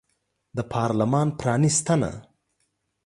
[0.57, 2.11] د پارلمان پرانیستنه